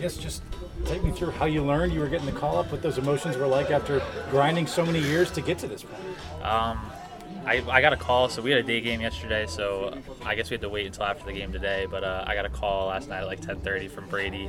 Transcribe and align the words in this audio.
guess 0.00 0.16
just 0.16 0.42
take 0.84 1.02
me 1.02 1.10
through 1.10 1.30
how 1.32 1.46
you 1.46 1.64
learned 1.64 1.92
you 1.92 2.00
were 2.00 2.08
getting 2.08 2.26
the 2.26 2.32
call 2.32 2.58
up, 2.58 2.70
what 2.70 2.82
those 2.82 2.98
emotions 2.98 3.36
were 3.36 3.46
like 3.46 3.70
after 3.70 4.02
grinding 4.30 4.66
so 4.66 4.84
many 4.84 5.00
years 5.00 5.30
to 5.32 5.40
get 5.40 5.58
to 5.58 5.68
this 5.68 5.82
point. 5.82 6.02
Um, 6.42 6.90
I, 7.48 7.64
I 7.70 7.80
got 7.80 7.94
a 7.94 7.96
call. 7.96 8.28
So 8.28 8.42
we 8.42 8.50
had 8.50 8.60
a 8.60 8.62
day 8.62 8.80
game 8.80 9.00
yesterday. 9.00 9.46
So 9.46 9.96
I 10.24 10.34
guess 10.34 10.50
we 10.50 10.54
had 10.54 10.60
to 10.60 10.68
wait 10.68 10.86
until 10.86 11.04
after 11.04 11.24
the 11.24 11.32
game 11.32 11.50
today. 11.50 11.86
But 11.90 12.04
uh, 12.04 12.24
I 12.26 12.34
got 12.34 12.44
a 12.44 12.50
call 12.50 12.88
last 12.88 13.08
night 13.08 13.20
at 13.20 13.26
like 13.26 13.40
10:30 13.40 13.90
from 13.90 14.06
Brady, 14.08 14.48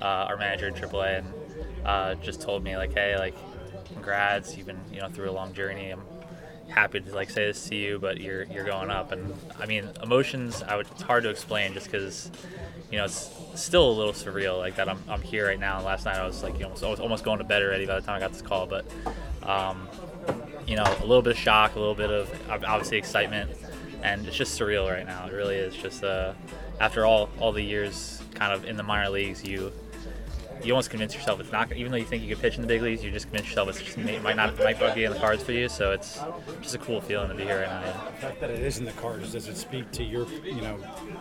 uh, 0.00 0.04
our 0.04 0.36
manager 0.36 0.66
in 0.66 0.74
AAA, 0.74 1.18
and 1.18 1.34
uh, 1.84 2.14
just 2.16 2.40
told 2.40 2.64
me 2.64 2.76
like, 2.76 2.94
hey, 2.94 3.18
like, 3.18 3.36
congrats. 3.92 4.56
You've 4.56 4.66
been 4.66 4.80
you 4.92 5.00
know 5.00 5.08
through 5.08 5.30
a 5.30 5.32
long 5.32 5.52
journey. 5.52 5.90
I'm 5.90 6.02
happy 6.68 7.00
to 7.00 7.14
like 7.14 7.28
say 7.28 7.46
this 7.46 7.68
to 7.68 7.74
you, 7.74 7.98
but 7.98 8.18
you're 8.18 8.44
you're 8.44 8.64
going 8.64 8.90
up. 8.90 9.12
And 9.12 9.34
I 9.58 9.66
mean, 9.66 9.90
emotions. 10.02 10.62
I 10.62 10.76
would. 10.76 10.86
It's 10.92 11.02
hard 11.02 11.24
to 11.24 11.30
explain 11.30 11.74
just 11.74 11.90
because 11.90 12.30
you 12.90 12.98
know, 12.98 13.04
it's 13.04 13.30
still 13.54 13.90
a 13.90 13.92
little 13.92 14.12
surreal 14.12 14.58
like 14.58 14.76
that. 14.76 14.88
I'm, 14.88 15.02
I'm 15.08 15.20
here 15.20 15.46
right 15.46 15.60
now. 15.60 15.82
Last 15.82 16.04
night 16.06 16.16
I 16.16 16.26
was 16.26 16.42
like, 16.42 16.54
you 16.54 16.60
know, 16.60 16.70
was 16.70 16.82
almost 16.82 17.24
going 17.24 17.38
to 17.38 17.44
bed 17.44 17.62
already 17.62 17.86
by 17.86 18.00
the 18.00 18.06
time 18.06 18.16
I 18.16 18.20
got 18.20 18.32
this 18.32 18.42
call. 18.42 18.66
But, 18.66 18.86
um, 19.42 19.88
you 20.66 20.76
know, 20.76 20.84
a 20.84 21.06
little 21.06 21.22
bit 21.22 21.32
of 21.32 21.38
shock, 21.38 21.74
a 21.74 21.78
little 21.78 21.94
bit 21.94 22.10
of 22.10 22.30
obviously 22.48 22.98
excitement, 22.98 23.50
and 24.02 24.26
it's 24.26 24.36
just 24.36 24.58
surreal 24.58 24.90
right 24.90 25.06
now. 25.06 25.26
It 25.26 25.32
really 25.32 25.56
is. 25.56 25.74
Just 25.74 26.04
uh, 26.04 26.32
after 26.80 27.04
all 27.04 27.28
all 27.40 27.52
the 27.52 27.62
years 27.62 28.22
kind 28.34 28.52
of 28.52 28.64
in 28.64 28.76
the 28.76 28.82
minor 28.82 29.10
leagues, 29.10 29.44
you 29.44 29.72
you 30.64 30.72
almost 30.72 30.90
convince 30.90 31.14
yourself 31.14 31.40
it's 31.40 31.52
not. 31.52 31.72
Even 31.72 31.92
though 31.92 31.98
you 31.98 32.04
think 32.04 32.22
you 32.22 32.28
could 32.28 32.42
pitch 32.42 32.56
in 32.56 32.62
the 32.62 32.68
big 32.68 32.82
leagues, 32.82 33.02
you 33.04 33.10
just 33.10 33.26
convince 33.26 33.48
yourself 33.48 33.68
it's 33.68 33.80
just, 33.80 33.98
it 33.98 34.22
might 34.22 34.36
not 34.36 34.58
might 34.58 34.94
be 34.94 35.04
in 35.04 35.12
the 35.12 35.18
cards 35.18 35.42
for 35.42 35.52
you. 35.52 35.68
So 35.68 35.92
it's 35.92 36.20
just 36.62 36.74
a 36.74 36.78
cool 36.78 37.00
feeling 37.00 37.28
to 37.28 37.34
be 37.34 37.44
here 37.44 37.60
right 37.60 37.68
now. 37.68 37.80
Yeah. 37.80 38.10
The 38.10 38.26
fact 38.26 38.40
that 38.40 38.50
it 38.50 38.60
is 38.60 38.78
in 38.78 38.84
the 38.84 38.92
cards 38.92 39.32
does 39.32 39.48
it 39.48 39.56
speak 39.56 39.90
to 39.92 40.04
your 40.04 40.26
you 40.44 40.60
know 40.60 40.78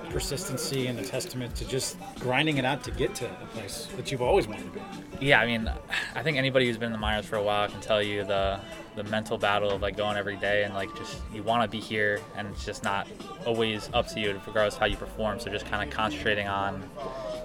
persistency 0.09 0.87
and 0.87 0.99
a 0.99 1.03
testament 1.03 1.55
to 1.55 1.67
just 1.67 1.97
grinding 2.19 2.57
it 2.57 2.65
out 2.65 2.83
to 2.85 2.91
get 2.91 3.15
to 3.15 3.25
a 3.25 3.45
place 3.47 3.87
that 3.95 4.11
you've 4.11 4.21
always 4.21 4.47
wanted 4.47 4.73
to 4.73 4.79
be? 4.79 5.27
Yeah, 5.27 5.39
I 5.39 5.45
mean, 5.45 5.71
I 6.15 6.23
think 6.23 6.37
anybody 6.37 6.67
who's 6.67 6.77
been 6.77 6.87
in 6.87 6.91
the 6.91 6.97
minors 6.97 7.25
for 7.25 7.37
a 7.37 7.43
while 7.43 7.67
can 7.67 7.81
tell 7.81 8.01
you 8.01 8.23
the 8.23 8.59
the 8.97 9.03
mental 9.05 9.37
battle 9.37 9.69
of 9.69 9.81
like 9.81 9.95
going 9.95 10.17
every 10.17 10.35
day 10.37 10.63
and 10.63 10.73
like 10.73 10.93
just 10.97 11.21
you 11.31 11.43
want 11.43 11.61
to 11.61 11.69
be 11.69 11.79
here 11.79 12.19
and 12.35 12.47
it's 12.47 12.65
just 12.65 12.83
not 12.83 13.07
always 13.45 13.91
up 13.93 14.07
to 14.07 14.19
you 14.19 14.41
regardless 14.47 14.73
of 14.73 14.79
how 14.79 14.87
you 14.87 14.97
perform 14.97 15.39
so 15.39 15.51
just 15.51 15.67
kind 15.67 15.87
of 15.87 15.95
concentrating 15.95 16.47
on 16.47 16.83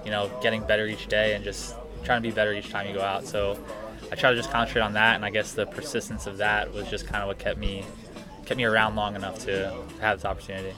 you 0.02 0.11
know 0.11 0.30
getting 0.42 0.62
better 0.62 0.86
each 0.86 1.06
day 1.08 1.34
and 1.34 1.45
just 1.45 1.77
trying 2.05 2.22
to 2.22 2.28
be 2.28 2.34
better 2.34 2.53
each 2.53 2.70
time 2.70 2.86
you 2.86 2.95
go 2.95 3.03
out. 3.03 3.27
So 3.27 3.58
I 4.11 4.14
try 4.14 4.31
to 4.31 4.36
just 4.36 4.50
concentrate 4.50 4.83
on 4.83 4.92
that, 4.92 5.17
and 5.17 5.25
I 5.25 5.31
guess 5.31 5.53
the 5.53 5.67
persistence 5.67 6.27
of 6.27 6.36
that 6.36 6.72
was 6.75 6.86
just 6.89 7.06
kind 7.06 7.22
of 7.22 7.28
what 7.28 7.39
kept 7.39 7.58
me 7.58 7.84
kept 8.45 8.58
me 8.58 8.64
around 8.64 8.97
long 8.97 9.14
enough 9.14 9.39
to 9.41 9.75
have 10.00 10.19
this 10.19 10.25
opportunity. 10.25 10.75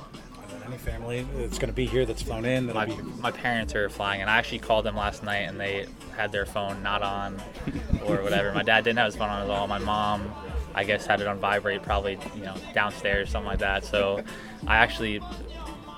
Any 0.67 0.79
family 0.79 1.27
that's 1.37 1.59
going 1.59 1.69
to 1.69 1.75
be 1.75 1.85
here 1.85 2.07
that's 2.07 2.23
flown 2.23 2.45
in? 2.45 2.73
My, 2.73 2.87
be... 2.87 2.97
my 3.21 3.33
parents 3.33 3.75
are 3.75 3.91
flying, 3.91 4.21
and 4.21 4.31
I 4.31 4.39
actually 4.39 4.61
called 4.61 4.85
them 4.85 4.97
last 4.97 5.23
night, 5.23 5.49
and 5.49 5.61
they 5.61 5.87
had 6.17 6.31
their 6.31 6.47
phone 6.47 6.83
not 6.83 7.03
on 7.03 7.43
or 8.07 8.23
whatever. 8.23 8.53
my 8.53 8.63
dad 8.63 8.85
didn't 8.85 8.99
have 8.99 9.07
his 9.07 9.17
phone 9.17 9.31
on 9.31 9.43
at 9.43 9.51
all. 9.51 9.67
My 9.67 9.79
mom, 9.79 10.33
I 10.75 10.85
guess, 10.85 11.05
had 11.05 11.21
it 11.21 11.27
on 11.27 11.39
vibrate, 11.39 11.83
probably 11.83 12.19
you 12.37 12.43
know 12.43 12.55
downstairs, 12.73 13.29
or 13.29 13.31
something 13.33 13.49
like 13.49 13.59
that. 13.59 13.85
So 13.85 14.23
I 14.67 14.77
actually 14.77 15.21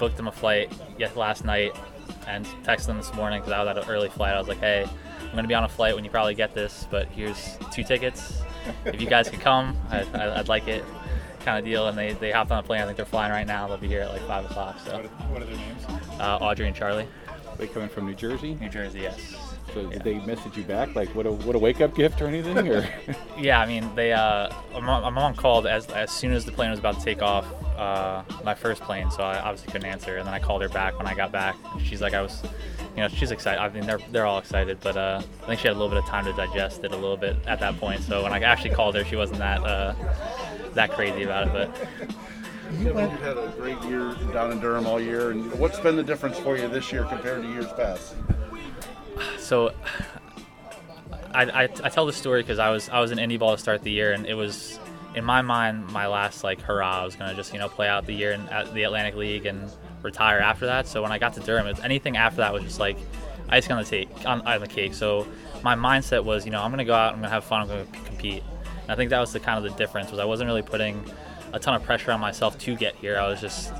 booked 0.00 0.16
them 0.16 0.26
a 0.26 0.32
flight 0.32 0.72
yes, 0.98 1.14
last 1.16 1.44
night 1.44 1.72
and 2.26 2.46
texted 2.64 2.86
them 2.86 2.96
this 2.96 3.12
morning 3.14 3.40
because 3.40 3.52
I 3.52 3.62
was 3.62 3.76
at 3.76 3.84
an 3.84 3.90
early 3.90 4.08
flight. 4.08 4.34
I 4.34 4.38
was 4.38 4.48
like, 4.48 4.58
hey 4.58 4.86
I'm 5.26 5.32
going 5.32 5.44
to 5.44 5.48
be 5.48 5.54
on 5.54 5.64
a 5.64 5.68
flight 5.68 5.94
when 5.94 6.04
you 6.04 6.10
probably 6.10 6.34
get 6.34 6.54
this, 6.54 6.86
but 6.90 7.08
here's 7.08 7.58
two 7.72 7.84
tickets. 7.84 8.40
If 8.84 9.00
you 9.00 9.06
guys 9.06 9.28
could 9.28 9.40
come, 9.40 9.76
I, 9.90 10.38
would 10.38 10.48
like 10.48 10.66
it 10.68 10.84
kind 11.44 11.58
of 11.58 11.64
deal. 11.64 11.88
And 11.88 11.96
they, 11.96 12.12
they 12.14 12.32
hopped 12.32 12.50
on 12.50 12.58
a 12.58 12.62
plane. 12.62 12.80
I 12.80 12.84
think 12.84 12.96
they're 12.96 13.06
flying 13.06 13.32
right 13.32 13.46
now. 13.46 13.68
They'll 13.68 13.76
be 13.76 13.88
here 13.88 14.02
at 14.02 14.10
like 14.10 14.22
5 14.22 14.44
o'clock. 14.46 14.78
So. 14.84 14.98
What 15.28 15.42
are, 15.42 15.44
their 15.44 15.56
names? 15.56 15.84
Uh, 16.18 16.38
Audrey 16.40 16.66
and 16.66 16.74
Charlie. 16.74 17.06
They 17.58 17.66
coming 17.66 17.88
from 17.88 18.06
New 18.06 18.14
Jersey? 18.14 18.54
New 18.54 18.68
Jersey, 18.68 19.00
yes. 19.00 19.36
So 19.76 19.82
yeah. 19.82 19.88
did 19.90 20.04
they 20.04 20.14
message 20.24 20.56
you 20.56 20.62
back 20.62 20.94
like 20.94 21.14
what 21.14 21.26
a 21.26 21.32
what 21.32 21.54
a 21.54 21.58
wake 21.58 21.82
up 21.82 21.94
gift 21.94 22.22
or 22.22 22.28
anything 22.28 22.66
or? 22.66 22.88
yeah, 23.38 23.60
I 23.60 23.66
mean 23.66 23.94
they 23.94 24.10
uh, 24.14 24.48
my 24.72 25.10
mom 25.10 25.34
called 25.34 25.66
as 25.66 25.86
as 25.88 26.10
soon 26.10 26.32
as 26.32 26.46
the 26.46 26.52
plane 26.52 26.70
was 26.70 26.78
about 26.78 26.98
to 26.98 27.04
take 27.04 27.20
off, 27.20 27.44
uh, 27.76 28.22
my 28.42 28.54
first 28.54 28.80
plane, 28.80 29.10
so 29.10 29.22
I 29.22 29.38
obviously 29.38 29.70
couldn't 29.70 29.86
answer. 29.86 30.16
And 30.16 30.26
then 30.26 30.32
I 30.32 30.38
called 30.38 30.62
her 30.62 30.70
back 30.70 30.96
when 30.96 31.06
I 31.06 31.14
got 31.14 31.30
back. 31.30 31.56
She's 31.78 32.00
like 32.00 32.14
I 32.14 32.22
was, 32.22 32.42
you 32.94 33.02
know, 33.02 33.08
she's 33.08 33.32
excited. 33.32 33.60
I 33.60 33.68
mean 33.68 33.84
they're 33.84 34.00
they're 34.12 34.24
all 34.24 34.38
excited, 34.38 34.78
but 34.80 34.96
uh, 34.96 35.20
I 35.42 35.46
think 35.46 35.60
she 35.60 35.68
had 35.68 35.76
a 35.76 35.78
little 35.78 35.94
bit 35.94 35.98
of 35.98 36.06
time 36.06 36.24
to 36.24 36.32
digest 36.32 36.82
it 36.82 36.92
a 36.92 36.96
little 36.96 37.18
bit 37.18 37.36
at 37.46 37.60
that 37.60 37.78
point. 37.78 38.00
So 38.00 38.22
when 38.22 38.32
I 38.32 38.40
actually 38.40 38.74
called 38.74 38.94
her, 38.94 39.04
she 39.04 39.16
wasn't 39.16 39.40
that 39.40 39.62
uh, 39.62 39.94
that 40.72 40.90
crazy 40.92 41.24
about 41.24 41.48
it, 41.48 41.52
but. 41.52 42.16
You 42.80 42.92
have 42.94 43.20
had 43.20 43.38
a 43.38 43.54
great 43.56 43.80
year 43.82 44.16
down 44.32 44.50
in 44.50 44.58
Durham 44.58 44.86
all 44.86 45.00
year, 45.00 45.30
and 45.30 45.52
what's 45.56 45.78
been 45.78 45.94
the 45.94 46.02
difference 46.02 46.36
for 46.36 46.56
you 46.56 46.66
this 46.66 46.90
year 46.90 47.04
compared 47.04 47.42
to 47.42 47.48
years 47.48 47.72
past? 47.74 48.16
So 49.46 49.72
I, 51.32 51.44
I, 51.44 51.62
I 51.64 51.88
tell 51.88 52.06
the 52.06 52.12
story 52.12 52.42
because 52.42 52.58
I 52.58 52.70
was 52.70 52.88
I 52.88 53.00
was 53.00 53.10
in 53.12 53.18
indie 53.18 53.38
ball 53.38 53.54
to 53.54 53.58
start 53.58 53.82
the 53.82 53.90
year, 53.90 54.12
and 54.12 54.26
it 54.26 54.34
was 54.34 54.78
in 55.14 55.24
my 55.24 55.42
mind 55.42 55.86
my 55.92 56.06
last 56.06 56.42
like 56.42 56.60
hurrah. 56.60 57.02
I 57.02 57.04
was 57.04 57.14
gonna 57.14 57.34
just 57.34 57.52
you 57.52 57.58
know 57.58 57.68
play 57.68 57.88
out 57.88 58.06
the 58.06 58.12
year 58.12 58.32
in 58.32 58.48
at 58.48 58.72
the 58.74 58.82
Atlantic 58.82 59.14
League 59.14 59.46
and 59.46 59.70
retire 60.02 60.38
after 60.38 60.66
that. 60.66 60.88
So 60.88 61.02
when 61.02 61.12
I 61.12 61.18
got 61.18 61.34
to 61.34 61.40
Durham, 61.40 61.66
was, 61.66 61.78
anything 61.80 62.16
after 62.16 62.38
that 62.38 62.52
was 62.52 62.64
just 62.64 62.80
like 62.80 62.96
icing 63.48 63.72
on 63.72 63.82
the 63.82 63.88
cake. 63.88 64.08
On, 64.26 64.40
on 64.42 64.60
the 64.60 64.66
cake. 64.66 64.94
So 64.94 65.26
my 65.62 65.76
mindset 65.76 66.24
was 66.24 66.44
you 66.44 66.50
know 66.50 66.62
I'm 66.62 66.70
gonna 66.70 66.84
go 66.84 66.94
out, 66.94 67.12
I'm 67.12 67.20
gonna 67.20 67.30
have 67.30 67.44
fun, 67.44 67.62
I'm 67.62 67.68
gonna 67.68 67.86
compete. 68.04 68.42
And 68.82 68.90
I 68.90 68.96
think 68.96 69.10
that 69.10 69.20
was 69.20 69.32
the 69.32 69.40
kind 69.40 69.64
of 69.64 69.70
the 69.70 69.78
difference 69.78 70.10
was 70.10 70.18
I 70.18 70.24
wasn't 70.24 70.48
really 70.48 70.62
putting 70.62 71.04
a 71.52 71.58
ton 71.58 71.74
of 71.74 71.82
pressure 71.82 72.10
on 72.10 72.20
myself 72.20 72.58
to 72.58 72.76
get 72.76 72.96
here. 72.96 73.18
I 73.18 73.28
was 73.28 73.40
just 73.40 73.72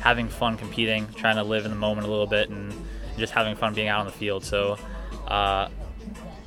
having 0.00 0.28
fun 0.28 0.58
competing, 0.58 1.06
trying 1.14 1.36
to 1.36 1.44
live 1.44 1.64
in 1.64 1.70
the 1.70 1.78
moment 1.78 2.06
a 2.06 2.10
little 2.10 2.26
bit, 2.26 2.50
and 2.50 2.74
just 3.16 3.32
having 3.32 3.54
fun 3.56 3.72
being 3.74 3.88
out 3.88 4.00
on 4.00 4.06
the 4.06 4.12
field. 4.12 4.44
So 4.44 4.78
uh, 5.28 5.68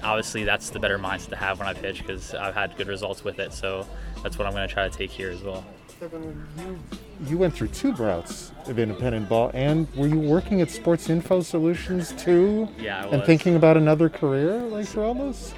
obviously 0.04 0.44
that's 0.44 0.70
the 0.70 0.80
better 0.80 0.98
mindset 1.00 1.30
to 1.30 1.36
have 1.36 1.60
when 1.60 1.68
I 1.68 1.74
pitch 1.74 2.00
because 2.00 2.34
I've 2.34 2.54
had 2.54 2.76
good 2.78 2.88
results 2.88 3.24
with 3.24 3.40
it. 3.40 3.54
So 3.54 3.86
that's 4.24 4.38
what 4.38 4.48
I'm 4.48 4.54
going 4.54 4.68
to 4.68 4.74
try 4.74 4.88
to 4.88 4.96
take 4.96 5.12
here 5.12 5.30
as 5.30 5.42
well. 5.42 5.66
You, 6.00 6.80
you 7.26 7.38
went 7.40 7.56
through 7.56 7.70
two 7.70 7.92
routes 7.94 8.52
of 8.68 8.78
independent 8.78 9.28
ball, 9.28 9.50
and 9.56 9.88
were 9.96 10.06
you 10.06 10.20
working 10.20 10.62
at 10.62 10.70
Sports 10.70 11.10
Info 11.10 11.42
Solutions 11.42 12.12
too? 12.14 12.68
Yeah, 12.78 13.08
And 13.08 13.24
thinking 13.24 13.56
about 13.56 13.78
another 13.78 14.08
career 14.08 14.60
like 14.60 14.88
this? 14.88 15.54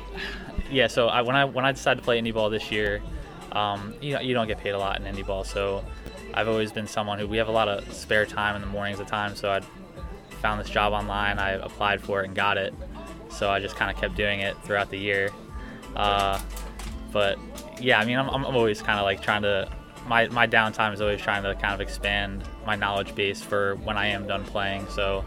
Yeah. 0.72 0.88
So 0.88 1.08
I, 1.08 1.24
when 1.24 1.36
I 1.36 1.44
when 1.44 1.66
I 1.66 1.74
decided 1.74 2.00
to 2.00 2.06
play 2.06 2.22
indie 2.22 2.34
ball 2.34 2.50
this 2.50 2.72
year, 2.72 3.02
um, 3.52 3.94
you 4.02 4.14
know 4.14 4.22
you 4.22 4.34
don't 4.34 4.48
get 4.48 4.60
paid 4.60 4.72
a 4.72 4.80
lot 4.80 5.02
in 5.02 5.14
indie 5.14 5.28
ball, 5.28 5.44
so 5.44 5.84
I've 6.34 6.48
always 6.48 6.72
been 6.72 6.88
someone 6.88 7.20
who 7.20 7.28
we 7.28 7.36
have 7.38 7.50
a 7.50 7.52
lot 7.52 7.68
of 7.68 7.92
spare 7.92 8.26
time 8.26 8.56
in 8.56 8.62
the 8.62 8.68
mornings 8.68 9.02
at 9.02 9.08
times, 9.10 9.40
so 9.40 9.52
I'd 9.52 9.66
found 10.42 10.62
this 10.62 10.70
job 10.70 10.94
online. 10.94 11.38
I 11.38 11.52
applied 11.52 12.02
for 12.02 12.22
it 12.22 12.28
and 12.28 12.36
got 12.36 12.58
it. 12.58 12.74
So 13.30 13.50
I 13.50 13.60
just 13.60 13.76
kind 13.76 13.92
of 13.92 13.98
kept 13.98 14.16
doing 14.16 14.40
it 14.42 14.58
throughout 14.64 14.90
the 14.90 14.98
year. 14.98 15.30
Uh, 15.96 16.40
but 17.12 17.38
yeah, 17.80 18.00
I 18.00 18.06
mean, 18.06 18.18
I'm, 18.18 18.30
I'm 18.30 18.46
always 18.46 18.82
kind 18.82 19.00
of 19.00 19.06
like 19.06 19.22
trying 19.22 19.44
to. 19.44 19.70
My, 20.08 20.28
my 20.30 20.48
downtime 20.48 20.94
is 20.94 21.02
always 21.02 21.22
trying 21.22 21.44
to 21.44 21.54
kind 21.56 21.74
of 21.74 21.82
expand 21.82 22.44
my 22.66 22.76
knowledge 22.76 23.14
base 23.14 23.42
for 23.42 23.76
when 23.76 23.96
I 23.96 24.08
am 24.08 24.26
done 24.26 24.44
playing. 24.44 24.88
So 24.88 25.24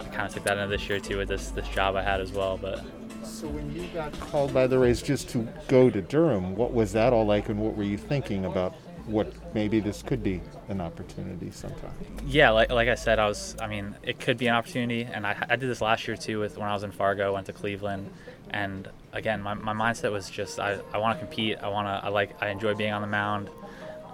I 0.00 0.04
kind 0.04 0.26
of 0.26 0.34
took 0.34 0.42
that 0.44 0.58
into 0.58 0.68
this 0.68 0.88
year 0.88 0.98
too 0.98 1.18
with 1.18 1.28
this 1.28 1.50
this 1.50 1.68
job 1.68 1.94
I 1.94 2.02
had 2.02 2.20
as 2.20 2.32
well. 2.32 2.56
But 2.56 2.84
so 3.22 3.46
when 3.46 3.72
you 3.74 3.86
got 3.94 4.18
called 4.18 4.52
by 4.52 4.66
the 4.66 4.78
Rays 4.78 5.02
just 5.02 5.28
to 5.30 5.46
go 5.68 5.90
to 5.90 6.00
Durham, 6.00 6.56
what 6.56 6.72
was 6.72 6.92
that 6.92 7.12
all 7.12 7.26
like, 7.26 7.48
and 7.48 7.60
what 7.60 7.76
were 7.76 7.84
you 7.84 7.98
thinking 7.98 8.46
about 8.46 8.74
what 9.06 9.32
maybe 9.54 9.80
this 9.80 10.02
could 10.02 10.22
be 10.22 10.40
an 10.68 10.80
opportunity 10.80 11.50
sometime. 11.50 11.92
Yeah, 12.26 12.50
like, 12.50 12.70
like 12.70 12.88
I 12.88 12.94
said, 12.94 13.18
I 13.18 13.28
was. 13.28 13.56
I 13.60 13.66
mean, 13.66 13.94
it 14.02 14.18
could 14.18 14.38
be 14.38 14.46
an 14.48 14.54
opportunity, 14.54 15.02
and 15.02 15.26
I, 15.26 15.36
I 15.48 15.56
did 15.56 15.68
this 15.68 15.80
last 15.80 16.06
year 16.08 16.16
too. 16.16 16.40
With 16.40 16.58
when 16.58 16.68
I 16.68 16.74
was 16.74 16.82
in 16.82 16.90
Fargo, 16.90 17.32
went 17.34 17.46
to 17.46 17.52
Cleveland, 17.52 18.10
and 18.50 18.88
again, 19.12 19.40
my, 19.42 19.54
my 19.54 19.72
mindset 19.72 20.12
was 20.12 20.28
just 20.28 20.58
I, 20.58 20.78
I 20.92 20.98
want 20.98 21.18
to 21.18 21.24
compete. 21.24 21.58
I 21.62 21.68
want 21.68 21.86
to. 21.86 22.06
I 22.06 22.08
like. 22.10 22.40
I 22.42 22.48
enjoy 22.48 22.74
being 22.74 22.92
on 22.92 23.02
the 23.02 23.08
mound. 23.08 23.48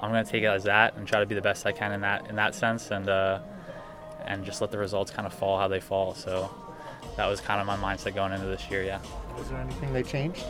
I'm 0.01 0.11
gonna 0.11 0.25
take 0.25 0.43
it 0.43 0.47
as 0.47 0.65
that 0.65 0.97
and 0.97 1.07
try 1.07 1.21
to 1.21 1.27
be 1.27 1.35
the 1.35 1.43
best 1.43 1.65
I 1.65 1.73
can 1.73 1.93
in 1.93 2.01
that 2.03 2.29
in 2.29 2.37
that 2.37 2.55
sense, 2.55 2.91
and 2.91 3.09
uh, 3.09 3.41
and 4.27 4.45
just 4.45 4.61
let 4.61 4.71
the 4.71 4.79
results 4.79 5.11
kind 5.11 5.27
of 5.27 5.33
fall 5.33 5.59
how 5.59 5.69
they 5.69 5.81
fall. 5.81 6.15
So 6.15 6.51
that 7.17 7.27
was 7.27 7.41
kind 7.41 7.61
of 7.61 7.67
my 7.67 7.77
mindset 7.77 8.15
going 8.15 8.33
into 8.33 8.47
this 8.47 8.71
year. 8.71 8.83
Yeah. 8.85 9.01
Was 9.39 9.49
there 9.49 9.59
anything 9.59 9.93
they 9.93 10.03
changed? 10.03 10.45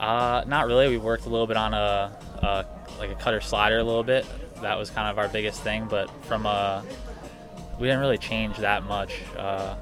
Uh, 0.00 0.42
not 0.46 0.66
really. 0.66 0.88
We 0.88 0.96
worked 0.96 1.26
a 1.26 1.28
little 1.28 1.46
bit 1.46 1.58
on 1.58 1.74
a, 1.74 2.10
a 2.38 2.64
like 2.98 3.10
a 3.10 3.14
cutter 3.14 3.42
slider 3.42 3.78
a 3.78 3.84
little 3.84 4.02
bit. 4.02 4.26
That 4.62 4.78
was 4.78 4.88
kind 4.88 5.08
of 5.10 5.18
our 5.18 5.28
biggest 5.28 5.62
thing. 5.62 5.86
But 5.88 6.10
from 6.24 6.46
a, 6.46 6.82
we 7.78 7.86
didn't 7.86 8.00
really 8.00 8.16
change 8.16 8.56
that 8.56 8.82
much. 8.84 9.12
Uh, 9.36 9.76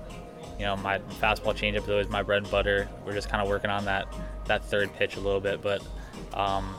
you 0.58 0.64
know, 0.64 0.76
my 0.76 0.98
fastball 1.20 1.54
changeup 1.54 1.84
is 1.84 1.88
always 1.88 2.08
my 2.08 2.24
bread 2.24 2.42
and 2.42 2.50
butter. 2.50 2.88
We're 3.06 3.12
just 3.12 3.28
kind 3.28 3.40
of 3.40 3.48
working 3.48 3.70
on 3.70 3.84
that 3.84 4.12
that 4.46 4.64
third 4.64 4.92
pitch 4.94 5.14
a 5.14 5.20
little 5.20 5.40
bit. 5.40 5.62
But 5.62 5.82
um, 6.34 6.74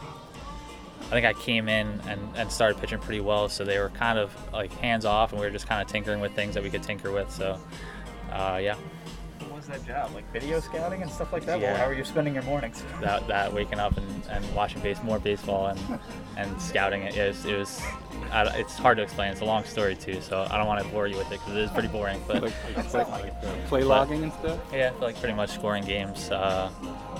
I 1.04 1.12
think 1.12 1.26
I 1.26 1.32
came 1.32 1.70
in 1.70 2.02
and, 2.10 2.20
and 2.36 2.52
started 2.52 2.78
pitching 2.82 3.00
pretty 3.00 3.22
well. 3.22 3.48
So 3.48 3.64
they 3.64 3.80
were 3.80 3.90
kind 3.90 4.20
of 4.20 4.36
like 4.52 4.74
hands 4.74 5.06
off, 5.06 5.32
and 5.32 5.40
we 5.40 5.48
were 5.48 5.52
just 5.52 5.68
kind 5.68 5.82
of 5.82 5.88
tinkering 5.88 6.20
with 6.20 6.34
things 6.34 6.56
that 6.56 6.64
we 6.64 6.70
could 6.70 6.84
tinker 6.84 7.10
with. 7.10 7.32
So 7.32 7.58
uh, 8.34 8.60
yeah 8.62 8.76
that 9.68 9.86
job? 9.86 10.12
Like 10.14 10.32
video 10.32 10.60
scouting 10.60 11.02
and 11.02 11.12
stuff 11.12 11.32
like 11.34 11.46
that? 11.46 11.60
Yeah. 11.60 11.72
Well, 11.74 11.78
how 11.82 11.86
are 11.86 11.94
you 11.94 12.04
spending 12.04 12.34
your 12.34 12.44
mornings? 12.44 12.84
That, 13.02 13.28
that 13.28 13.54
waking 13.54 13.80
up 13.80 13.96
and, 13.98 14.28
and 14.30 14.56
watching 14.56 14.82
base 14.82 15.02
more 15.04 15.20
baseball 15.20 15.68
and 15.68 16.00
and 16.38 16.62
scouting 16.62 17.04
it. 17.04 17.16
It 17.16 17.28
was, 17.30 17.46
it 17.46 17.58
was 17.58 17.82
I, 18.32 18.44
it's 18.60 18.78
hard 18.78 18.98
to 18.98 19.04
explain. 19.04 19.32
It's 19.32 19.42
a 19.42 19.46
long 19.46 19.64
story 19.64 19.96
too, 19.96 20.20
so 20.22 20.46
I 20.50 20.58
don't 20.58 20.68
want 20.68 20.84
to 20.84 20.90
bore 20.90 21.08
you 21.08 21.18
with 21.18 21.28
it 21.32 21.40
because 21.40 21.56
it 21.56 21.62
is 21.62 21.72
pretty 21.72 21.88
boring. 21.88 22.22
But 22.28 22.44
Like, 22.44 22.54
like, 22.94 23.10
like 23.10 23.34
uh, 23.44 23.54
play 23.68 23.84
logging 23.84 24.24
and 24.24 24.34
stuff. 24.34 24.60
yeah, 24.74 24.92
like 25.00 25.18
pretty 25.20 25.34
much 25.36 25.52
scoring 25.52 25.86
games, 25.86 26.30
uh, 26.32 26.70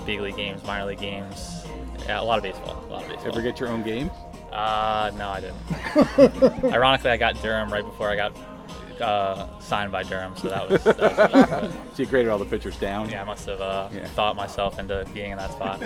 big 0.04 0.20
league 0.20 0.36
games, 0.36 0.62
minor 0.64 0.84
league 0.86 1.00
games. 1.00 1.64
Yeah, 2.06 2.20
a 2.20 2.24
lot 2.24 2.38
of 2.38 2.42
baseball. 2.42 2.82
A 2.88 2.92
lot 2.92 3.02
of 3.02 3.08
baseball. 3.08 3.28
Ever 3.32 3.42
get 3.42 3.58
your 3.60 3.68
own 3.70 3.82
game? 3.82 4.10
Uh, 4.52 5.10
no, 5.16 5.28
I 5.28 5.40
didn't. 5.40 6.64
Ironically, 6.72 7.10
I 7.10 7.16
got 7.16 7.40
Durham 7.42 7.72
right 7.72 7.84
before 7.84 8.08
I 8.10 8.16
got 8.16 8.32
uh, 9.00 9.46
signed 9.60 9.90
by 9.92 10.02
Durham, 10.02 10.36
so 10.36 10.48
that 10.48 10.68
was, 10.70 10.84
that 10.84 11.32
was. 11.32 11.72
So 11.94 12.02
you 12.02 12.06
graded 12.06 12.30
all 12.30 12.38
the 12.38 12.44
pitchers 12.44 12.76
down. 12.76 13.08
yeah, 13.10 13.22
I 13.22 13.24
must 13.24 13.46
have 13.46 13.60
uh, 13.60 13.88
Yeah. 13.92 14.06
thought 14.08 14.36
myself 14.36 14.78
into 14.78 15.06
being 15.12 15.32
in 15.32 15.38
that 15.38 15.52
spot. 15.52 15.82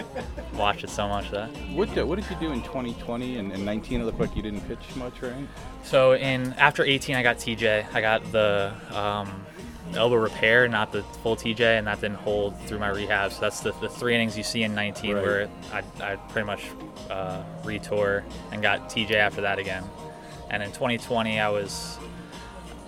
Watched 0.55 0.84
it 0.84 0.90
so 0.90 1.08
much 1.08 1.31
that. 1.31 1.49
What, 1.72 1.96
uh, 1.96 2.06
what 2.06 2.16
did 2.20 2.28
you 2.31 2.37
do 2.40 2.52
in 2.52 2.62
2020 2.62 3.38
and, 3.38 3.52
and 3.52 3.64
19? 3.64 4.00
It 4.00 4.05
looked 4.05 4.20
like 4.20 4.37
you 4.37 4.43
didn't 4.43 4.61
pitch 4.69 4.78
much, 4.96 5.20
right? 5.22 5.34
So 5.82 6.14
in 6.14 6.52
after 6.55 6.84
18, 6.84 7.16
I 7.16 7.22
got 7.22 7.37
TJ. 7.38 7.87
I 7.94 8.00
got 8.00 8.31
the 8.32 8.72
um, 8.93 9.44
elbow 9.94 10.17
repair, 10.17 10.67
not 10.69 10.93
the 10.93 11.02
full 11.22 11.37
TJ, 11.37 11.78
and 11.78 11.87
that 11.87 12.00
didn't 12.00 12.19
hold 12.19 12.58
through 12.67 12.78
my 12.78 12.88
rehab. 12.88 13.32
So 13.32 13.40
that's 13.40 13.60
the, 13.60 13.72
the 13.81 13.88
three 13.88 14.14
innings 14.14 14.37
you 14.37 14.43
see 14.44 14.62
in 14.62 14.75
19, 14.75 15.14
Right. 15.14 15.22
where 15.22 15.49
I, 15.72 15.82
I 16.02 16.17
pretty 16.17 16.46
much 16.46 16.64
uh, 17.10 17.43
retore 17.64 18.22
and 18.52 18.60
got 18.62 18.88
TJ 18.90 19.12
after 19.14 19.40
that 19.43 19.58
again. 19.58 19.84
And 20.50 20.62
in 20.62 20.70
2020, 20.70 21.40
I 21.40 21.49
was 21.49 21.99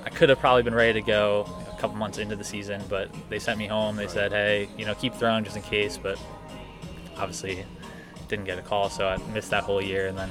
I 0.06 0.10
could 0.10 0.28
have 0.28 0.38
probably 0.38 0.62
been 0.62 0.74
ready 0.74 0.94
to 0.94 1.06
go 1.06 1.46
a 1.70 1.80
couple 1.80 1.96
months 1.96 2.18
into 2.18 2.36
the 2.36 2.44
season, 2.44 2.80
but 2.88 3.10
they 3.28 3.40
sent 3.40 3.58
me 3.58 3.66
home. 3.66 3.96
They 3.96 4.06
said, 4.06 4.32
"Hey, 4.32 4.68
you 4.78 4.86
know, 4.86 4.94
keep 4.94 5.12
throwing 5.14 5.42
just 5.44 5.56
in 5.56 5.62
case." 5.62 5.98
But 5.98 6.18
obviously, 7.16 7.66
didn't 8.28 8.44
get 8.44 8.58
a 8.58 8.62
call, 8.62 8.88
so 8.88 9.08
I 9.08 9.16
missed 9.32 9.50
that 9.50 9.64
whole 9.64 9.82
year. 9.82 10.06
And 10.06 10.16
then 10.16 10.30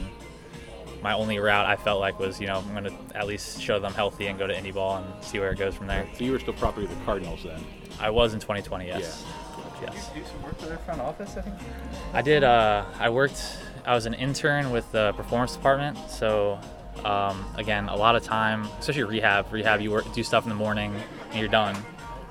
my 1.01 1.13
only 1.13 1.39
route 1.39 1.65
I 1.65 1.75
felt 1.75 1.99
like 1.99 2.19
was, 2.19 2.39
you 2.39 2.47
know, 2.47 2.57
I'm 2.57 2.71
going 2.71 2.85
to 2.85 3.17
at 3.17 3.27
least 3.27 3.61
show 3.61 3.79
them 3.79 3.93
healthy 3.93 4.27
and 4.27 4.39
go 4.39 4.47
to 4.47 4.53
indie 4.53 4.73
ball 4.73 4.97
and 4.97 5.23
see 5.23 5.39
where 5.39 5.51
it 5.51 5.59
goes 5.59 5.75
from 5.75 5.87
there. 5.87 6.07
So 6.17 6.23
you 6.23 6.31
were 6.31 6.39
still 6.39 6.53
property 6.53 6.85
of 6.85 6.97
the 6.97 7.05
Cardinals 7.05 7.43
then. 7.43 7.63
I 7.99 8.09
was 8.09 8.33
in 8.33 8.39
2020, 8.39 8.87
yes. 8.87 9.23
Yeah. 9.25 9.91
Yes. 9.93 10.09
Do 10.13 10.23
some 10.23 10.41
work 10.41 10.57
for 10.57 10.67
their 10.67 10.77
front 10.79 11.01
office, 11.01 11.35
I 11.37 11.41
think. 11.41 11.55
I 12.13 12.21
did. 12.21 12.43
Uh, 12.43 12.85
I 12.97 13.09
worked. 13.09 13.57
I 13.85 13.93
was 13.93 14.05
an 14.05 14.13
intern 14.13 14.71
with 14.71 14.89
the 14.93 15.11
performance 15.13 15.53
department. 15.53 15.97
So 16.09 16.59
um, 17.03 17.45
again, 17.55 17.89
a 17.89 17.95
lot 17.95 18.15
of 18.15 18.23
time, 18.23 18.63
especially 18.79 19.03
rehab. 19.03 19.51
Rehab, 19.51 19.81
you 19.81 19.91
work, 19.91 20.11
do 20.13 20.23
stuff 20.23 20.43
in 20.43 20.49
the 20.49 20.55
morning, 20.55 20.95
and 21.31 21.39
you're 21.39 21.49
done. 21.49 21.75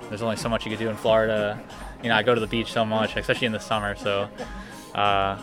There's 0.09 0.21
only 0.21 0.35
so 0.35 0.49
much 0.49 0.65
you 0.65 0.71
can 0.71 0.79
do 0.79 0.89
in 0.89 0.95
Florida. 0.95 1.61
You 2.03 2.09
know, 2.09 2.15
I 2.15 2.23
go 2.23 2.35
to 2.35 2.41
the 2.41 2.47
beach 2.47 2.71
so 2.71 2.85
much, 2.85 3.15
especially 3.15 3.47
in 3.47 3.53
the 3.53 3.59
summer. 3.59 3.95
So, 3.95 4.29
uh, 4.93 5.41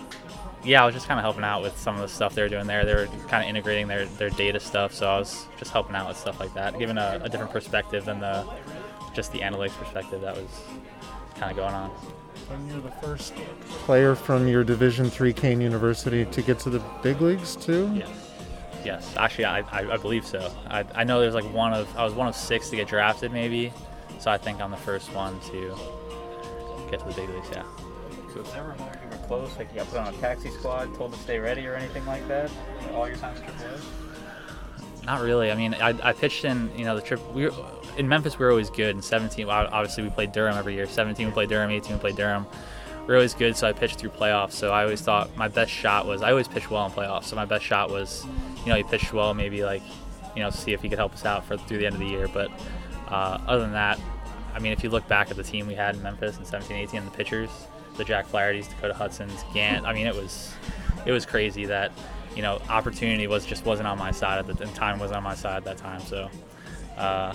yeah, 0.65 0.83
I 0.83 0.87
was 0.87 0.95
just 0.95 1.09
kind 1.09 1.19
of 1.19 1.25
helping 1.25 1.45
out 1.45 1.63
with 1.63 1.77
some 1.79 1.97
of 1.97 2.03
the 2.03 2.09
stuff 2.09 2.35
they 2.35 2.43
were 2.43 2.49
doing 2.49 2.67
there. 2.67 2.85
They 2.85 2.95
were 2.95 3.07
kind 3.29 3.43
of 3.43 3.49
integrating 3.49 3.89
their, 3.89 4.07
their 4.07 4.31
data 4.31 4.61
stuff. 4.61 4.95
So 4.95 5.09
I 5.09 5.19
was 5.19 5.47
just 5.59 5.73
helping 5.73 5.97
out 5.97 6.07
with 6.09 6.17
stuff 6.17 6.39
like 6.39 6.55
that, 6.55 6.79
giving 6.79 6.99
a, 6.99 7.21
a 7.23 7.29
different 7.29 7.51
perspective 7.51 8.05
than 8.05 8.21
the 8.21 8.47
just 9.15 9.33
the 9.33 9.41
analytics 9.41 9.73
perspective 9.73 10.21
that 10.23 10.37
was 10.37 10.49
kind 11.35 11.51
of 11.51 11.57
going 11.57 11.75
on. 11.75 11.91
And 12.51 12.71
you're 12.71 12.81
the 12.81 12.91
first 12.93 13.35
player 13.85 14.15
from 14.15 14.47
your 14.49 14.65
Division 14.65 15.11
Three 15.11 15.33
Kean 15.33 15.61
University 15.61 16.25
to 16.25 16.43
get 16.43 16.59
to 16.61 16.71
the 16.71 16.81
big 17.03 17.21
leagues 17.21 17.57
too. 17.57 17.91
Yes. 17.95 18.32
Yes. 18.85 19.15
Actually, 19.17 19.47
I, 19.47 19.61
I, 19.61 19.93
I 19.93 19.97
believe 19.97 20.27
so. 20.27 20.53
I, 20.69 20.85
I 20.95 21.05
know 21.05 21.21
there's 21.21 21.35
like 21.35 21.51
one 21.53 21.73
of 21.73 21.95
I 21.97 22.05
was 22.05 22.15
one 22.15 22.29
of 22.29 22.35
six 22.35 22.71
to 22.71 22.77
get 22.77 22.89
drafted, 22.89 23.33
maybe. 23.33 23.73
So 24.19 24.31
I 24.31 24.39
think 24.39 24.61
I'm 24.61 24.71
the 24.71 24.77
first 24.77 25.13
one 25.15 25.39
to 25.51 25.77
get 26.91 27.01
to 27.01 27.07
the 27.07 27.15
big 27.15 27.29
leagues. 27.31 27.49
Yeah. 27.53 27.65
So 28.33 28.41
it's 28.41 28.55
never 28.55 28.75
you 28.79 29.11
were 29.11 29.27
close, 29.27 29.57
like 29.59 29.71
you 29.73 29.81
got 29.81 29.89
put 29.89 29.99
on 29.99 30.15
a 30.15 30.17
taxi 30.19 30.51
squad, 30.51 30.95
told 30.95 31.13
to 31.13 31.19
stay 31.19 31.39
ready 31.39 31.67
or 31.67 31.75
anything 31.75 32.05
like 32.07 32.27
that? 32.29 32.51
All 32.95 33.07
your 33.07 33.17
time 33.19 33.37
in 33.37 33.43
AAA? 33.43 33.81
Not 35.05 35.21
really. 35.21 35.51
I 35.51 35.55
mean, 35.55 35.75
I, 35.75 35.95
I 36.03 36.13
pitched 36.13 36.45
in 36.45 36.71
you 36.77 36.85
know 36.85 36.95
the 36.95 37.03
trip. 37.03 37.21
We 37.33 37.49
were, 37.49 37.53
in 37.97 38.09
Memphis. 38.09 38.39
We 38.39 38.45
were 38.45 38.51
always 38.51 38.71
good. 38.71 38.97
In 38.97 39.03
17, 39.03 39.47
well, 39.47 39.69
obviously 39.71 40.05
we 40.05 40.11
played 40.11 40.33
Durham 40.33 40.57
every 40.57 40.75
year. 40.75 40.87
17 40.87 41.27
we 41.27 41.33
played 41.33 41.49
Durham. 41.49 41.71
18 41.71 41.93
we 41.95 41.99
played 41.99 42.17
Durham. 42.17 42.47
We 43.03 43.09
were 43.09 43.17
always 43.17 43.35
good. 43.35 43.57
So 43.57 43.69
I 43.69 43.73
pitched 43.73 43.99
through 43.99 44.11
playoffs. 44.11 44.53
So 44.53 44.71
I 44.73 44.85
always 44.85 45.01
thought 45.01 45.37
my 45.37 45.49
best 45.49 45.71
shot 45.71 46.07
was 46.07 46.23
I 46.23 46.31
always 46.31 46.49
pitched 46.49 46.71
well 46.71 46.87
in 46.87 46.93
playoffs. 46.93 47.25
So 47.25 47.37
my 47.37 47.45
best 47.45 47.65
shot 47.65 47.91
was, 47.91 48.25
you 48.65 48.67
know, 48.67 48.77
he 48.77 48.83
pitched 48.83 49.13
well. 49.13 49.35
Maybe 49.35 49.65
like, 49.65 49.83
you 50.37 50.43
know, 50.43 50.51
see 50.51 50.73
if 50.73 50.83
he 50.83 50.89
could 50.89 50.99
help 50.99 51.15
us 51.15 51.25
out 51.25 51.45
for 51.45 51.57
through 51.57 51.79
the 51.79 51.87
end 51.87 51.95
of 51.95 52.01
the 52.01 52.07
year. 52.07 52.29
But 52.29 52.51
uh, 53.09 53.39
other 53.47 53.63
than 53.63 53.73
that, 53.73 53.99
I 54.55 54.59
mean, 54.59 54.73
if 54.73 54.85
you 54.85 54.91
look 54.91 55.07
back 55.09 55.31
at 55.31 55.37
the 55.37 55.43
team 55.43 55.67
we 55.67 55.75
had 55.75 55.97
in 55.97 56.03
Memphis 56.03 56.39
in 56.39 56.45
17, 56.45 56.77
18, 56.77 57.05
the 57.05 57.11
pitchers, 57.11 57.51
the 57.97 58.05
Jack 58.05 58.27
Flaherty's, 58.27 58.69
Dakota 58.69 58.95
Hudson's, 58.95 59.45
Gant. 59.53 59.87
I 59.87 59.93
mean, 59.93 60.07
it 60.07 60.15
was 60.15 60.53
it 61.05 61.13
was 61.13 61.27
crazy 61.27 61.67
that 61.67 61.93
you 62.37 62.43
know 62.43 62.61
opportunity 62.69 63.27
was 63.27 63.45
just 63.45 63.65
wasn't 63.65 63.89
on 63.89 63.99
my 63.99 64.11
side 64.11 64.39
at 64.39 64.47
the 64.47 64.63
and 64.63 64.75
time 64.75 64.99
wasn't 64.99 65.17
on 65.17 65.23
my 65.23 65.35
side 65.35 65.57
at 65.57 65.65
that 65.65 65.79
time. 65.79 66.01
So 66.01 66.31
uh, 66.97 67.35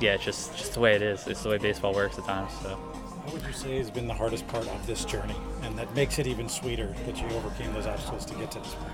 yeah, 0.00 0.14
it's 0.14 0.24
just 0.24 0.56
just 0.56 0.74
the 0.74 0.80
way 0.80 0.94
it 0.94 1.02
is. 1.02 1.26
It's 1.26 1.42
the 1.42 1.50
way 1.50 1.58
baseball 1.58 1.94
works 1.94 2.18
at 2.18 2.24
times. 2.24 2.52
So 2.62 2.78
What 3.24 3.34
would 3.34 3.42
you 3.44 3.52
say 3.52 3.78
has 3.78 3.90
been 3.90 4.06
the 4.06 4.14
hardest 4.14 4.46
part 4.48 4.68
of 4.68 4.86
this 4.86 5.04
journey, 5.06 5.36
and 5.62 5.78
that 5.78 5.94
makes 5.94 6.18
it 6.18 6.26
even 6.26 6.46
sweeter 6.46 6.94
that 7.06 7.16
you 7.18 7.26
overcame 7.28 7.72
those 7.72 7.86
obstacles 7.86 8.26
to 8.26 8.34
get 8.34 8.50
to 8.50 8.58
this 8.58 8.74
point? 8.74 8.92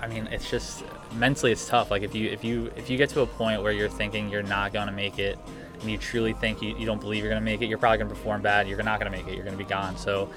I 0.00 0.08
mean, 0.08 0.26
it's 0.32 0.50
just 0.50 0.82
mentally 1.14 1.52
it's 1.52 1.68
tough. 1.68 1.90
Like 1.90 2.02
if 2.02 2.12
you 2.12 2.28
if 2.30 2.42
you 2.42 2.72
if 2.74 2.90
you 2.90 2.96
get 2.96 3.10
to 3.10 3.20
a 3.20 3.26
point 3.26 3.62
where 3.62 3.70
you're 3.70 3.88
thinking 3.88 4.28
you're 4.28 4.42
not 4.42 4.72
gonna 4.72 4.90
make 4.90 5.20
it, 5.20 5.38
and 5.80 5.88
you 5.88 5.98
truly 5.98 6.32
think 6.32 6.60
you, 6.60 6.76
you 6.76 6.84
don't 6.84 7.00
believe 7.00 7.22
you're 7.22 7.32
gonna 7.32 7.44
make 7.44 7.62
it, 7.62 7.66
you're 7.66 7.78
probably 7.78 7.98
gonna 7.98 8.10
perform 8.10 8.42
bad. 8.42 8.66
You're 8.66 8.82
not 8.82 8.98
gonna 8.98 9.10
make 9.10 9.28
it. 9.28 9.34
You're 9.34 9.44
gonna 9.44 9.56
be 9.56 9.64
gone. 9.64 9.96
So, 9.96 10.30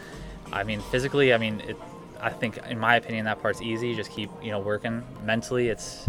I 0.51 0.63
mean, 0.63 0.81
physically, 0.81 1.33
I 1.33 1.37
mean, 1.39 1.59
it, 1.61 1.77
I 2.21 2.29
think 2.29 2.57
in 2.69 2.77
my 2.77 2.97
opinion 2.97 3.25
that 3.25 3.41
part's 3.41 3.61
easy. 3.63 3.95
Just 3.95 4.11
keep 4.11 4.29
you 4.43 4.51
know 4.51 4.59
working. 4.59 5.03
Mentally, 5.23 5.69
it's 5.69 6.07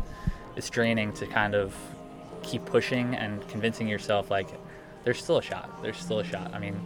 it's 0.56 0.68
draining 0.68 1.12
to 1.14 1.26
kind 1.26 1.54
of 1.54 1.74
keep 2.42 2.66
pushing 2.66 3.14
and 3.14 3.46
convincing 3.48 3.88
yourself 3.88 4.30
like 4.30 4.48
there's 5.04 5.22
still 5.22 5.38
a 5.38 5.42
shot. 5.42 5.82
There's 5.82 5.96
still 5.98 6.20
a 6.20 6.24
shot. 6.24 6.52
I 6.54 6.58
mean, 6.58 6.80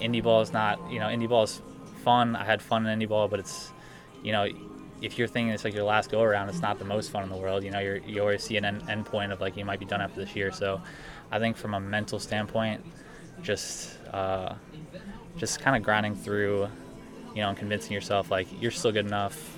indie 0.00 0.22
ball 0.22 0.40
is 0.40 0.52
not 0.52 0.78
you 0.90 0.98
know 0.98 1.06
indie 1.06 1.28
ball 1.28 1.44
is 1.44 1.60
fun. 2.04 2.36
I 2.36 2.44
had 2.44 2.62
fun 2.62 2.86
in 2.86 2.98
indie 2.98 3.08
ball, 3.08 3.28
but 3.28 3.40
it's 3.40 3.72
you 4.22 4.32
know 4.32 4.48
if 5.00 5.18
you're 5.18 5.28
thinking 5.28 5.52
it's 5.52 5.64
like 5.64 5.74
your 5.74 5.84
last 5.84 6.10
go 6.10 6.22
around, 6.22 6.48
it's 6.48 6.60
not 6.60 6.78
the 6.78 6.84
most 6.84 7.10
fun 7.10 7.22
in 7.22 7.28
the 7.28 7.36
world. 7.36 7.62
You 7.62 7.70
know, 7.70 7.78
you're, 7.78 7.98
you 7.98 8.20
always 8.20 8.42
see 8.42 8.56
an 8.56 8.64
end, 8.64 8.82
end 8.88 9.06
point 9.06 9.32
of 9.32 9.40
like 9.40 9.56
you 9.56 9.64
might 9.64 9.78
be 9.78 9.84
done 9.84 10.00
after 10.00 10.20
this 10.20 10.34
year. 10.34 10.50
So, 10.52 10.80
I 11.30 11.38
think 11.38 11.56
from 11.56 11.74
a 11.74 11.80
mental 11.80 12.18
standpoint, 12.18 12.84
just 13.42 13.96
uh, 14.12 14.54
just 15.36 15.60
kind 15.60 15.76
of 15.76 15.82
grinding 15.82 16.16
through, 16.16 16.68
you 17.34 17.42
know, 17.42 17.48
and 17.48 17.56
convincing 17.56 17.92
yourself 17.92 18.30
like 18.30 18.48
you're 18.60 18.70
still 18.70 18.92
good 18.92 19.06
enough. 19.06 19.56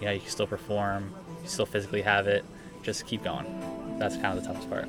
You 0.00 0.06
know, 0.06 0.12
you 0.12 0.20
can 0.20 0.28
still 0.28 0.46
perform. 0.46 1.14
You 1.42 1.48
still 1.48 1.66
physically 1.66 2.02
have 2.02 2.26
it. 2.26 2.44
Just 2.82 3.06
keep 3.06 3.24
going. 3.24 3.98
That's 3.98 4.16
kind 4.16 4.36
of 4.36 4.42
the 4.42 4.48
toughest 4.48 4.68
part. 4.68 4.88